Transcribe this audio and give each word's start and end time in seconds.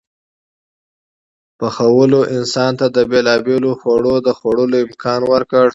پخولو 1.57 2.21
انسان 2.35 2.71
ته 2.79 2.85
د 2.95 2.97
بېلابېلو 3.11 3.71
خوړو 3.79 4.13
د 4.25 4.29
خوړلو 4.37 4.77
امکان 4.85 5.21
ورکړ. 5.33 5.65